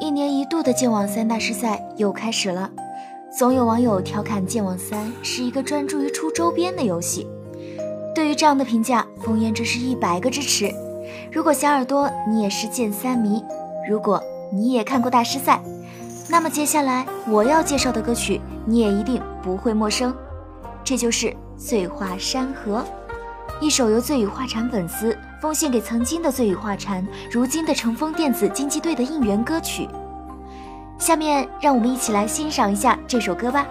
[0.00, 2.68] 一年一度的剑网三大师赛又开始了，
[3.36, 7.26] 总有网友调侃剑网三是一个专注于出周边的游戏。
[8.14, 10.70] 对于这样的评价，风烟真是一百个支持。
[11.32, 13.42] 如果小耳朵你也是剑三迷，
[13.88, 14.20] 如果
[14.52, 15.62] 你也看过大师赛，
[16.28, 20.14] 那么接下来我要介绍的歌曲你也一定不会陌生，
[20.82, 22.78] 这就是《醉画山河》。
[23.64, 29.88] 一首由醉羽画禅粉丝奉献给曾经的醉羽画禅，如今的乘风电子竞技队的应援歌曲。
[30.98, 33.66] 下面让我们一起来欣赏一下这首歌吧。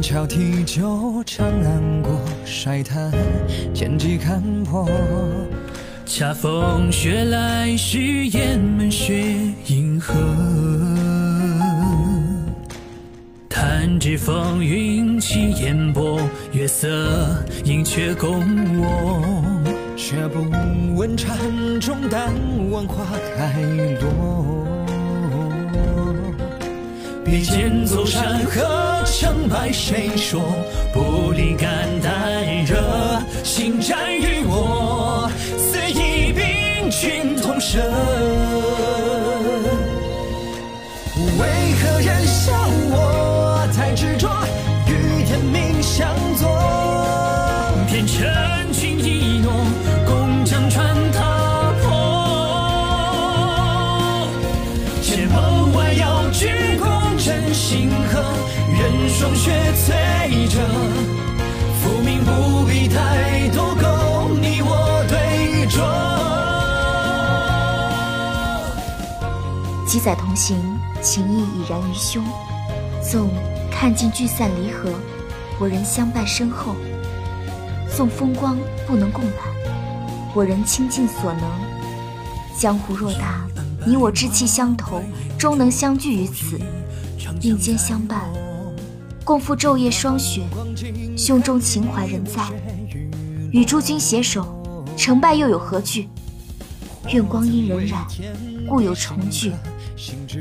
[0.00, 3.10] 桥提酒，长安过，衰叹
[3.74, 4.88] 天际看破。
[6.06, 9.24] 恰逢雪来时，雁门雪
[9.66, 10.14] 迎鹤。
[13.48, 16.20] 弹指风云起烟波，
[16.52, 18.40] 月色映却共
[18.78, 19.22] 我。
[19.96, 20.40] 却不
[20.96, 21.36] 闻禅
[21.80, 22.32] 中丹，
[22.70, 23.04] 闻花
[23.36, 23.60] 开
[24.00, 24.71] 落。
[27.24, 30.40] 比肩走山河，成败谁说？
[30.92, 32.76] 不离肝胆热，
[33.44, 37.80] 心战与我，死一兵军同生。
[41.38, 41.42] 为
[41.80, 42.52] 何人笑
[42.90, 42.94] 我
[58.98, 60.58] 任霜雪摧折，
[61.80, 65.80] 浮名不必太多，够你我对酌。
[69.86, 70.56] 几载同行，
[71.00, 72.22] 情谊已然于胸。
[73.02, 73.28] 纵
[73.70, 74.90] 看尽聚散离合，
[75.58, 76.76] 我仍相伴身后。
[77.94, 79.32] 纵风光不能共揽，
[80.34, 81.42] 我仍倾尽所能。
[82.56, 83.44] 江湖若大，
[83.86, 85.02] 你我志气相投，
[85.36, 86.60] 终能相聚于此。
[87.40, 88.30] 并肩相伴，
[89.24, 90.42] 共赴昼夜霜雪，
[91.16, 92.42] 胸中情怀仍在。
[93.52, 94.44] 与诸君携手，
[94.96, 96.08] 成败又有何惧？
[97.08, 97.94] 愿光阴荏苒，
[98.68, 99.52] 故有重聚。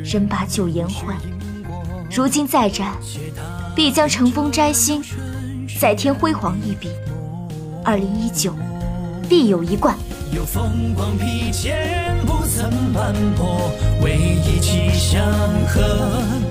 [0.03, 1.15] 仍把酒言欢，
[2.09, 2.97] 如今再战，
[3.75, 5.03] 必将乘风摘星，
[5.79, 6.89] 再添辉煌一笔。
[7.83, 8.55] 二零一九，
[9.29, 9.95] 必有一冠。
[10.33, 13.71] 有风光披肩，不曾斑驳，
[14.01, 15.25] 为一气相
[15.67, 15.81] 和，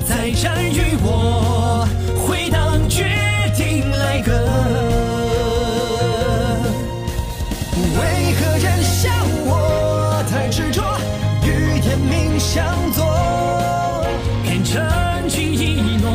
[0.06, 1.86] 再战与我，
[2.26, 3.04] 回荡决
[3.54, 4.32] 定来歌。
[7.98, 9.10] 为何人笑
[9.44, 10.82] 我太执着，
[11.44, 13.04] 与天命相左？
[14.42, 14.82] 偏趁
[15.28, 16.10] 君一诺，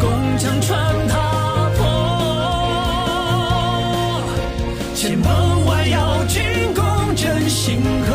[0.00, 1.80] 共将船踏破。
[4.94, 5.26] 千门
[5.66, 6.48] 外遥举弓。
[6.48, 6.57] 真
[7.58, 8.14] 星河，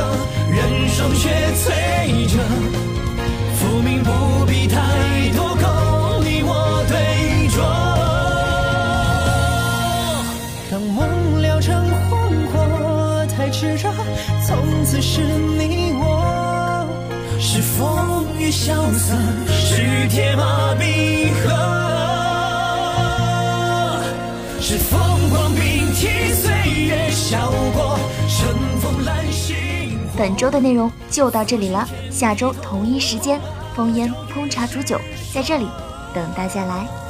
[0.49, 1.67] 任霜雪摧
[2.31, 2.39] 折，
[3.57, 4.77] 浮名不必太
[5.35, 6.95] 多，够你我对
[7.49, 7.57] 酌。
[10.71, 11.75] 当梦了成
[12.09, 13.91] 荒火，太执着，
[14.47, 14.55] 从
[14.85, 16.87] 此是你我。
[17.37, 19.13] 是风雨萧瑟，
[19.49, 21.49] 是铁马冰河，
[24.65, 27.99] 是风光并替岁月笑过。
[30.15, 33.41] 本周的内容就到这里了，下周同一时间，
[33.75, 34.97] 风烟烹茶煮酒
[35.33, 35.67] 在这里
[36.13, 37.02] 等大家来。